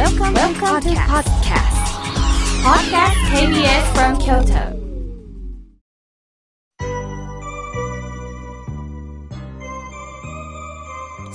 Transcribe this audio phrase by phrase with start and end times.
[0.00, 1.76] Welcome, Welcome to podcast.
[2.64, 4.72] Podcast KBS from Kyoto.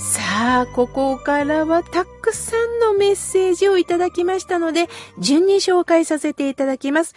[0.00, 4.88] さあ、ここからはたくさんのメッセージをいただきましたので、
[5.20, 7.14] 順に紹介させていただきます。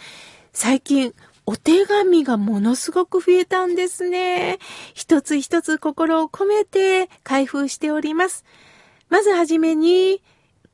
[0.52, 1.14] 最近、
[1.46, 4.60] お手紙がものすごく増えたんですね。
[4.94, 8.44] 一つ一つ心を込めて開封しております。
[9.08, 10.22] まずはじめに、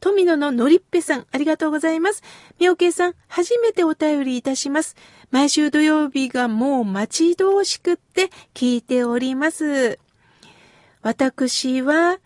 [0.01, 2.23] 富野ののりっぺさん、ありがとうございます。
[2.59, 4.97] みおけいさん、初めてお便りいたします。
[5.31, 9.99] 毎週土曜日がもう待ち遠しくって聞いております。
[11.03, 12.19] 私は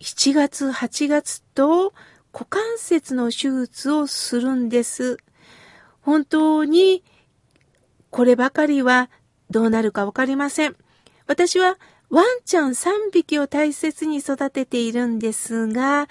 [0.00, 1.92] 7月、8月と
[2.32, 5.18] 股関節の手術をするんです。
[6.00, 7.02] 本当に
[8.10, 9.08] こればかりは
[9.50, 10.76] どうなるかわかりません。
[11.26, 11.78] 私は
[12.10, 16.08] ワンちゃん3匹を大切に育てているんですが、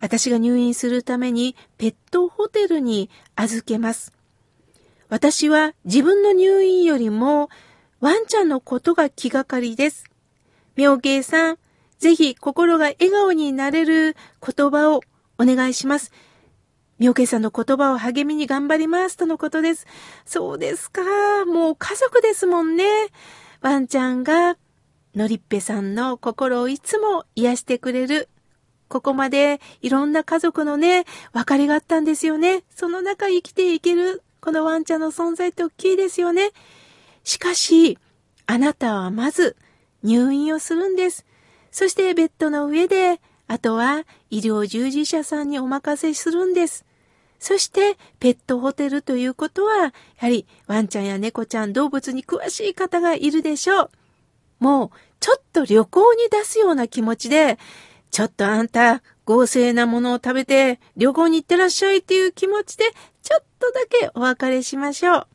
[0.00, 4.12] 私が入院するためにペットホテルに預けます。
[5.08, 7.50] 私は自分の入院よりも
[8.00, 10.04] ワンちゃんのことが気がかりです。
[10.76, 11.58] 妙慶さん、
[11.98, 15.02] ぜひ心が笑顔になれる言葉を
[15.38, 16.12] お願いします。
[16.98, 19.86] 妙慶さんの言葉を励みに頑張りますとのことです。
[20.24, 21.02] そうですか。
[21.44, 22.84] もう家族ですもんね。
[23.60, 24.56] ワンちゃんが
[25.14, 28.30] のりっぺさんの心をいつも癒してくれる。
[28.90, 32.64] ここまでいろんな家族のね、別れがあったんですよね。
[32.74, 36.50] その中生きていける、このワンちゃんの存在って大きいですよね。
[37.22, 37.98] しかし、
[38.46, 39.56] あなたはまず
[40.02, 41.24] 入院をするんです。
[41.70, 46.84] そしてベッドの上で、あとは医療従事者さんにお任せするんです。
[47.38, 53.90] そして、ペットホテルということは、やはりワンちゃんや猫ちゃん、動物に詳しい方がいるでしょう。
[54.58, 57.58] もう、ちょっと旅行に出すような気持ちで、
[58.10, 62.84] ちょっとあんた、合成なものを食べて旅行に行ってらっしゃいっていう気持ちで、
[63.22, 65.26] ちょっとだけお別れしましょう。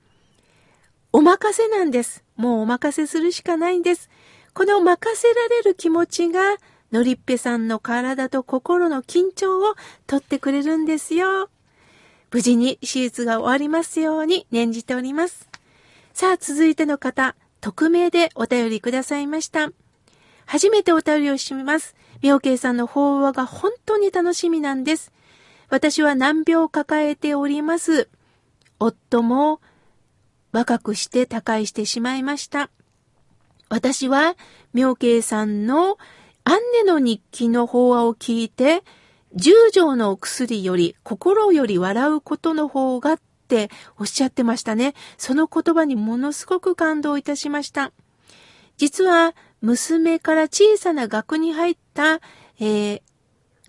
[1.13, 2.23] お任せなんです。
[2.35, 4.09] もうお任せするしかないんです。
[4.53, 6.57] この任せられる気持ちが、
[6.91, 9.75] のりっぺさんの体と心の緊張を
[10.07, 11.49] 取ってくれるんですよ。
[12.31, 15.49] 無事に手術が終わりますように念じております。
[16.13, 17.35] さあ、続いての方。
[17.61, 19.71] 匿名でお便りくださいました。
[20.45, 21.95] 初めてお便りをします。
[22.21, 25.11] 妙慶さんの法話が本当に楽しみなんです。
[25.69, 28.09] 私は難病を抱えております。
[28.79, 29.61] 夫も
[30.51, 32.69] 若くして他界してしまいました。
[33.69, 34.35] 私は
[34.73, 35.97] 妙慶さんの
[36.43, 38.83] アンネの日記の法話を聞いて、
[39.33, 44.93] 十条のお薬より心より笑うことの方がっておっしゃってましたね。
[45.17, 47.91] その言葉にものすごく感動いたしました。
[48.77, 49.35] 実は、
[49.65, 52.21] 娘から小さな額に入った、
[52.59, 53.01] えー、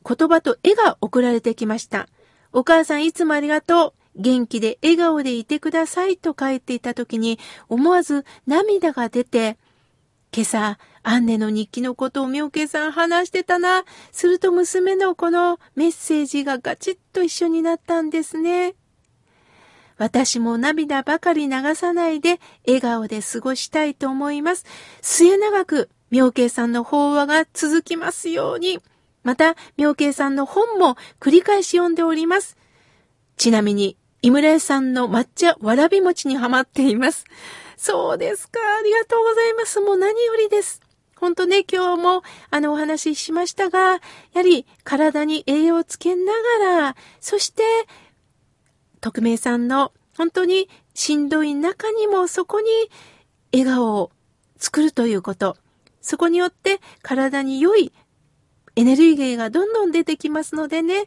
[0.06, 2.08] 言葉と絵が送られてきました。
[2.52, 3.92] お母さんいつもありがとう。
[4.18, 9.58] 元気で笑顔でいてくださいと書いていた時に思わず涙が出て、
[10.32, 13.84] 今朝、アンネの日記のことを妙慶さん話してたな。
[14.12, 18.74] すると娘のこのメッセージがガチッと一緒になったんですね。
[19.98, 24.64] 私も涙ばかり流さないで笑顔で過ごしたいと思います。
[25.00, 28.80] 末永く妙慶さんの法話が続きますように。
[29.22, 32.56] また、妙慶さんの本も繰り返し読んでおります。
[33.36, 37.24] ちなみに、井村屋さんの抹茶わらび餅にハマっています。
[37.76, 38.60] そうですか。
[38.78, 39.80] ありがとうございます。
[39.80, 40.80] もう何よりです。
[41.16, 44.00] ほんとね、今日もあのお話ししましたが、や
[44.34, 47.62] はり体に栄養をつけながら、そして
[49.06, 52.66] 匿名さんの本当にしんどい中にもそこに
[53.52, 54.10] 笑顔を
[54.56, 55.56] 作るということ。
[56.00, 57.92] そこによって体に良い
[58.76, 61.06] エネルギーがどんどん出てきますのでね、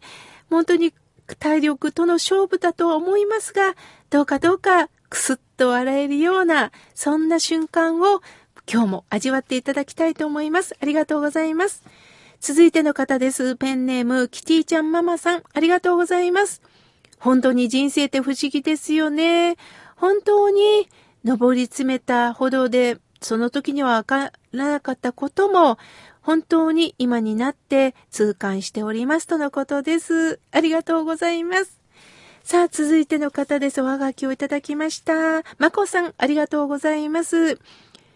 [0.50, 0.94] 本当に
[1.40, 3.76] 体力との勝負だと思いますが、
[4.10, 8.22] どうかどうかくすっと笑えるような、そんな瞬間を
[8.72, 10.76] 今日も味わっていただきたいと思います。
[10.82, 11.84] ありがとうございます。
[12.40, 13.56] 続いての方です。
[13.58, 16.62] ペンネーム、キティちゃんママさん、ありがとうございます。
[17.20, 19.58] 本当に人生って不思議ですよね。
[19.96, 20.88] 本当に
[21.24, 25.78] 登り詰めたほどで、その時にはわからなかったことも、
[26.22, 30.40] 本当に今になって痛感しておりますとのことです。
[30.52, 31.80] ありがとうございます。
[32.44, 33.82] さあ、続いての方です。
[33.82, 35.44] おはがきをいただきました。
[35.58, 37.60] まこさん、ありがとうございます。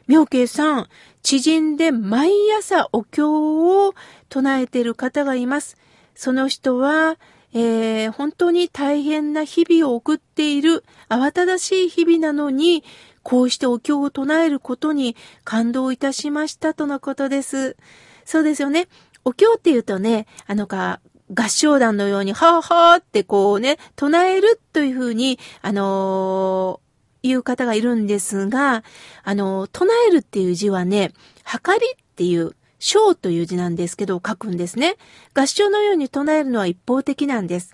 [0.07, 0.87] 妙慶さん、
[1.21, 3.93] 知人で毎朝お経を
[4.29, 5.77] 唱えている方がいます。
[6.15, 7.17] その人は、
[7.53, 12.83] えー、本当に大変な日々を送っている慌ただしい日々なのに、
[13.21, 17.77] こうしてお経を唱えることに感動いたしましたとのことです。
[18.25, 18.87] そうですよね。
[19.25, 20.99] お経って言うとね、あのか、
[21.33, 28.83] 合唱団のように、はぁはぁってこうね、唱えるというふうに、あのー、いう方がいるんですが、
[29.23, 31.13] あのー、唱えるっていう字はね、
[31.43, 34.95] はかりっていう、章という字なんですけど、書くんですね。
[35.33, 37.73] 合唱のように唱えるのは一方的なんです。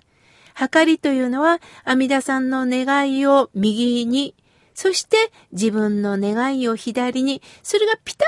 [0.54, 4.34] はかりというのは、阿弥陀さんの願いを右に、
[4.74, 5.16] そして
[5.52, 8.24] 自分の願いを左に、それがピタ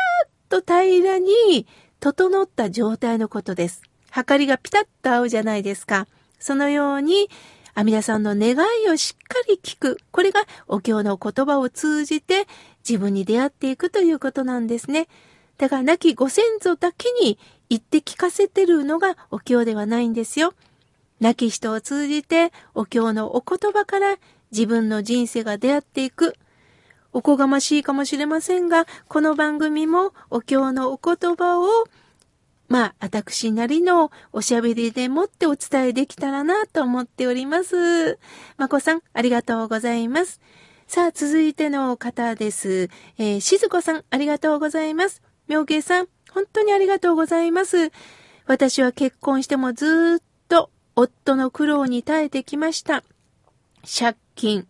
[0.50, 1.66] ッと平らに
[2.00, 3.82] 整った状態のことです。
[4.10, 6.06] はかりがピタッと合うじゃないですか。
[6.38, 7.30] そのように、
[7.74, 9.98] 阿弥陀さんの願いをしっかり聞く。
[10.10, 12.46] これがお経の言葉を通じて
[12.86, 15.08] 自分に出会っていくということなんですね。
[15.62, 17.38] だから亡きご先祖だけに
[17.70, 20.54] 言って聞かせてるのがお経ではないんですよ。
[21.20, 24.16] 亡き人を通じてお経のお言葉から
[24.50, 26.34] 自分の人生が出会っていく。
[27.12, 31.68] おこがましいかもしれませんが、この番組もお経のお言葉を
[32.68, 38.18] まあ、私なりのおしゃべりでもってお伝えできたらなと思っております。
[38.56, 40.40] まこさん、ありがとうございます。
[40.88, 42.90] さあ、続いての方です。
[43.16, 45.22] えー、しずこさん、ありがとうございます。
[45.52, 47.92] 妙慶さん、本当にありがとうございます。
[48.46, 53.04] 私は結婚してもずっと夫の苦労に耐えてきました。
[53.82, 54.66] 借金、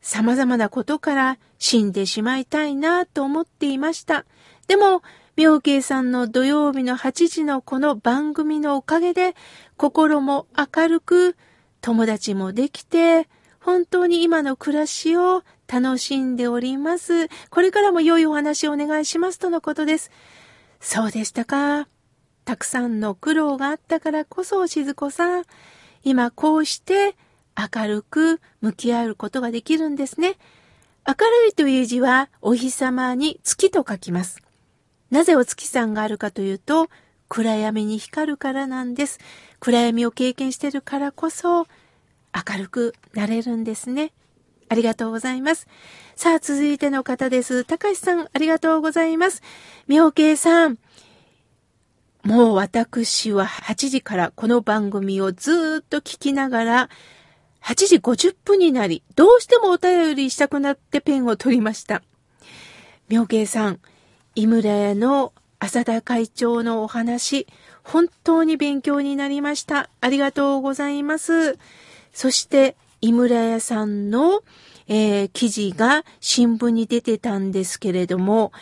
[0.00, 4.24] 様々なことから死んでしまいたいなと思っていました。
[4.68, 5.02] でも、
[5.34, 9.34] 妙慶さんの土曜日の8時のこの番組のおかげで、
[9.76, 11.36] 心も明るく、
[11.80, 13.28] 友達もできて、
[13.58, 17.28] 本当に今の暮らしを楽しんでおります。
[17.50, 20.10] これからも良いお話をお願いしますとのことです。
[20.80, 21.88] そうでしたか。
[22.44, 25.44] たくさんの苦労があったからこそ、静子さん、
[26.02, 27.14] 今こうして
[27.54, 30.38] 明るく向き合うことができるんですね。
[31.06, 34.42] 明るいという字はお日様に月と書きます。
[35.10, 36.88] なぜお月さんがあるかというと、
[37.28, 39.18] 暗闇に光るからなんです。
[39.60, 41.66] 暗闇を経験してるからこそ、
[42.32, 44.12] 明るくなれるんですね。
[44.68, 45.66] ありがとうございます。
[46.16, 47.64] さあ、続いての方です。
[47.64, 49.42] たかしさん、ありがとうございます。
[49.86, 50.78] 妙慶さん、
[52.24, 56.90] もう私は8時からこの番組をずっと聞きながら、
[57.62, 62.02] 8時50分になり、どうしてもお便りしたくなってペンを取りました。
[63.08, 63.80] 妙慶さん、
[64.34, 67.46] 井村屋の浅田会長のお話、
[67.82, 69.88] 本当に勉強になりました。
[70.00, 71.58] ありがとうございます。
[72.12, 74.42] そして、井村屋さんの、
[74.88, 78.52] えー、記事が新聞に出てたんですけれども、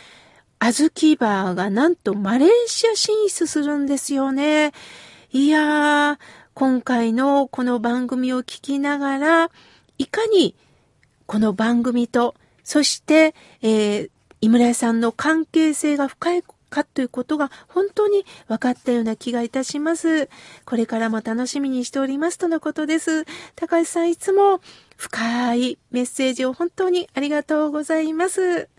[0.59, 4.73] 小豆バーがなんとマレーシア進出するんですよね。
[5.31, 6.17] いやー、
[6.53, 9.51] 今回のこの番組を聞きながら、
[9.97, 10.55] いかに
[11.25, 14.09] この番組と、そして、えー、
[14.41, 20.29] 井村屋さんの関係性が深いかということが本当に分かったような気がいたします。
[20.65, 23.25] これからも楽しみにしておりますとのことです。
[23.55, 24.61] 高橋さんいつも
[24.95, 28.69] 深いメッセージを本当にありがとうございます。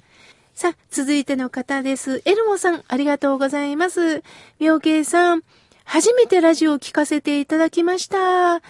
[0.55, 2.21] さあ、続いての方です。
[2.25, 4.25] エルモさん、ありがとうございます。
[4.59, 5.43] 妙慶さん、
[5.85, 8.61] 初めてラジオを聞かせていただきました。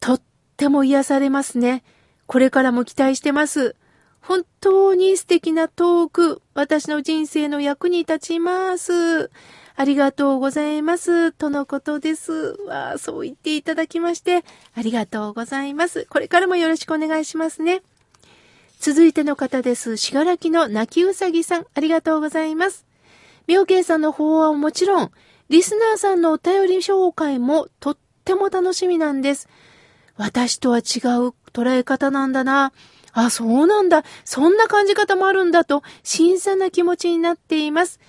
[0.00, 0.22] とっ
[0.56, 1.84] ても癒されますね。
[2.26, 3.76] これからも期待してます。
[4.20, 9.30] 本当に素敵なトーク、私の人生の役に立ちます。
[9.76, 11.32] ありがとうございます。
[11.32, 12.32] とのことです。
[12.66, 14.44] わあ、そう言っていただきまして、
[14.74, 16.06] ありがとうございます。
[16.10, 17.82] これからもよろしくお願いしますね。
[18.78, 19.96] 続いての方です。
[19.96, 22.84] しがらきの泣きうさぎさん、ありがとうございます。
[23.46, 25.10] 妙慶さんの法はもちろん、
[25.48, 29.48] リスナーさんのお便り紹介もとっても楽しみなんです。
[30.16, 30.82] 私とは違う
[31.52, 32.72] 捉え方なんだな。
[33.12, 34.04] あ、そうなんだ。
[34.24, 38.00] そんな感じ方もあるんだと、新鮮な気持ちになっています。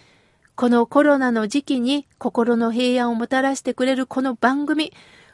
[0.56, 4.94] このコロナの時期に心の平安をもたらしてくれるこの番組、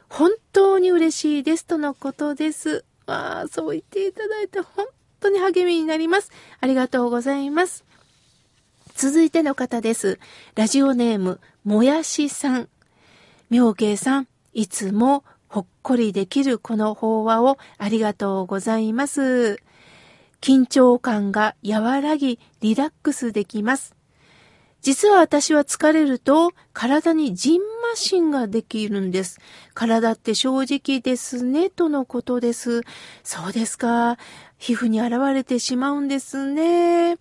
[0.10, 2.86] 本当に嬉しいですとのことです。
[3.08, 4.86] わあ、そう言っていただいて本
[5.20, 6.32] 当に励みになります。
[6.62, 7.84] ありがとうございます。
[8.96, 10.20] 続いての方です。
[10.56, 12.70] ラジオネーム、もやしさん。
[13.50, 15.24] 妙慶さん、いつも
[15.58, 19.58] ほっこりできるこの法話をありがとうございます。
[20.40, 23.96] 緊張感が和らぎリラックスできます。
[24.82, 29.40] 実は私は疲れると体にジンマシンができるんです。
[29.74, 32.84] 体って正直ですね、とのことです。
[33.24, 34.20] そうですか。
[34.60, 37.18] 皮膚に現れてしまうんですね。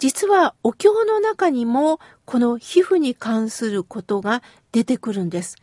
[0.00, 5.54] 実はお経の中にもこの皮膚に関することが出てくるんです。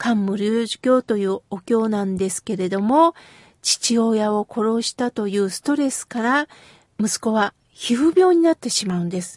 [0.00, 3.14] 漢無流儒教というお経なんですけれども、
[3.60, 6.48] 父親を殺したというストレスから
[6.98, 9.36] 息子は皮膚病になってしまうんです。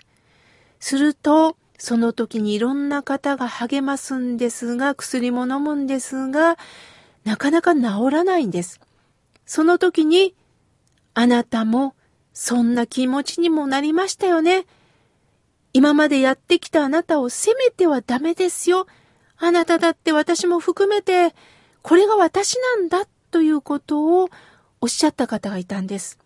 [0.79, 6.57] すると、その時にいろんな方が励ますんですが、薬も飲むんですが、
[7.25, 8.79] なかなか治らないんです。
[9.45, 10.33] その時に、
[11.13, 11.93] あなたも
[12.31, 14.65] そんな気持ちにもなりましたよね。
[15.73, 18.87] 今までやってきたあなたを責めてはダメですよ。
[19.45, 21.35] あなただって私も含めて、
[21.81, 24.29] これが私なんだということを
[24.79, 26.17] おっしゃった方がいたんです。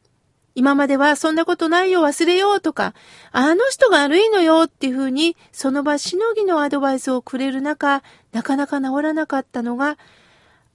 [0.54, 2.94] 今まではそんなことないよ忘れようとか、
[3.32, 9.98] あの人が悪いのよっていうふうにその場しのぎのアドバイスをくれる中、なかなか治らなかったのが、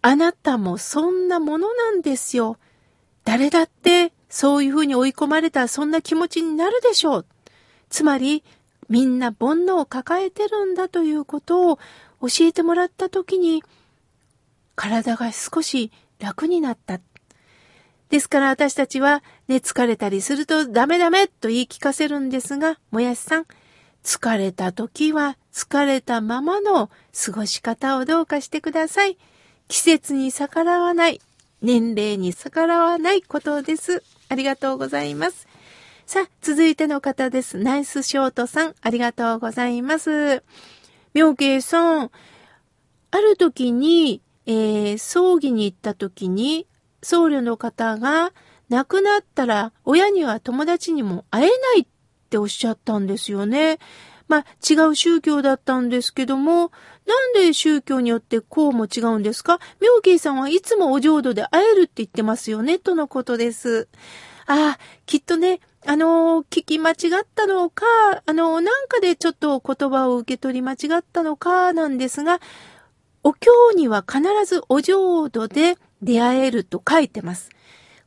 [0.01, 2.59] あなたもそんなものなんですよ。
[3.25, 7.27] 誰だってそういうふうに追い込まれたそんな気持ちになるでしょう。
[7.89, 8.43] つまり、
[8.89, 11.79] みんな煩悩を抱えてるんだということを
[12.23, 13.63] 教えてもらったときに、
[14.77, 17.01] 体が少し楽になった。
[18.09, 23.47] ですから私たちは、ね、疲れたりするとダメダメと言い聞かせるんですが、もやしさん、
[24.05, 26.91] 疲れた時は疲れたままの
[27.25, 29.19] 過ごし方をどうかしてください。
[29.69, 31.21] 季節に逆らわない、
[31.61, 34.03] 年齢に逆らわないことです。
[34.29, 35.49] ありがとうございます。
[36.07, 37.59] さあ、続いての方です。
[37.59, 40.43] ナイスショートさん、ありがとうございます。
[41.15, 42.11] 妙慶さん、
[43.11, 46.67] ある時に、えー、葬儀に行った時に、
[47.03, 48.33] 僧侶の方が
[48.69, 51.87] 亡くなったら親には友達にも会えないっ
[52.31, 53.79] ておっしゃったんですよね。
[54.29, 56.73] まあ、違う宗教だったんですけども、
[57.07, 59.59] なんで宗教によってこうも違うんですか？
[59.81, 63.89] 妙慶さんはいつもお浄土で会えるって言ってますよね、とのことです。
[64.47, 67.85] ああ、きっとね、あの聞き間違ったのか、
[68.25, 72.41] あのなんかでちょっと言葉を受け取り間違ったのかなんですが、
[73.25, 77.51] お経には必ずお浄土で出会えると書いてます。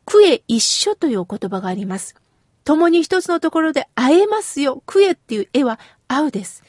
[0.06, 2.16] 区へ一緒という言葉があります。
[2.64, 4.82] 共に一つのところで会えますよ。
[4.86, 6.64] 区へっていう絵は合うです。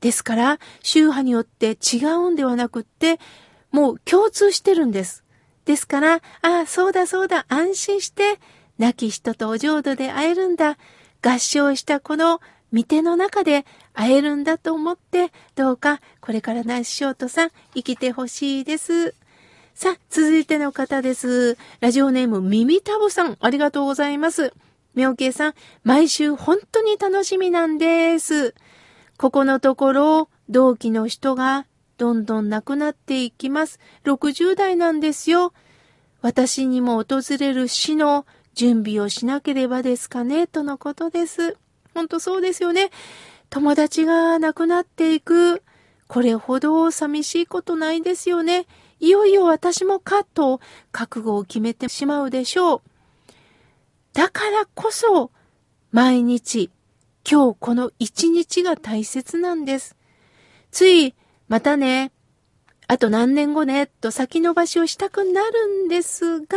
[0.00, 3.18] ですから、宗派によって違うんではなくって、
[3.70, 5.24] もう共通してるんです。
[5.64, 8.38] ですから、ああ、そうだそうだ、安心して、
[8.78, 10.78] 亡き人とお浄土で会えるんだ。
[11.22, 12.40] 合唱したこの
[12.72, 13.64] 見ての中で
[13.94, 19.14] 会えるんだと思って、どうかこれからナイスショートさん生きてほしいです。
[19.74, 21.56] さあ、続いての方です。
[21.80, 24.52] ラジオネーム耳たぶさん、ありがとうございます。
[24.94, 25.54] みょうけいさん、
[25.84, 28.54] 毎週本当に楽しみなんです。
[29.18, 31.66] ここのところ、同期の人が
[31.98, 33.78] どんどん亡くなっていきます。
[34.04, 35.52] 60代なんですよ。
[36.22, 38.26] 私にも訪れる死の
[38.56, 41.58] 準備をしなければですかね、とのことです。
[41.94, 42.90] ほんとそうですよね。
[43.50, 45.62] 友達が亡くなっていく。
[46.08, 48.66] これほど寂しいことないですよね。
[48.98, 50.60] いよいよ私もかと
[50.90, 52.80] 覚悟を決めてしまうでしょう。
[54.14, 55.30] だからこそ、
[55.92, 56.70] 毎日、
[57.30, 59.96] 今日この一日が大切なんです。
[60.70, 61.14] つい、
[61.48, 62.10] またね、
[62.88, 66.56] あと何年後ね、と先延ばしをしたくなるんですが、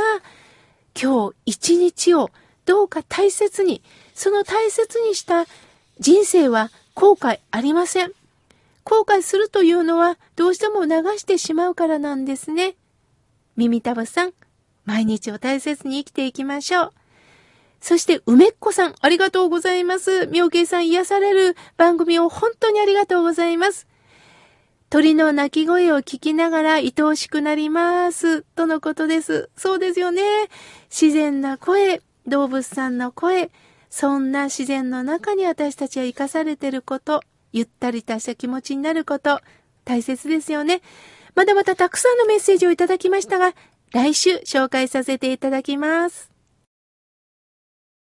[1.01, 2.29] 今日一日を
[2.65, 3.81] どうか大切に、
[4.13, 5.45] その大切にした
[5.99, 8.11] 人生は後悔ありません。
[8.83, 12.75] 後悔するというのはどうしても流してしまうからなんですね。
[13.55, 14.33] 耳たぶさん、
[14.83, 16.93] 毎日を大切に生きていきましょう。
[17.79, 20.27] そして、梅っ子さん、ありがとうございます。
[20.27, 23.87] 妙慶さん癒される番組を本当にありがとうございます。
[24.89, 28.41] 鳥の鳴き声を聞きながら愛おしくなります。
[28.41, 29.51] とのことです。
[29.55, 30.23] そうですよね。
[30.89, 33.51] 自然な声、動物さんの声、
[33.91, 37.21] そんな自然の中に私たちは生かされていること、
[37.53, 39.41] ゆったりとした気持ちになること、
[39.85, 40.81] 大切ですよね。
[41.35, 43.53] まだまだたくさんのメッセージをいただきましたが、
[43.91, 46.38] 来週紹介させていただきます。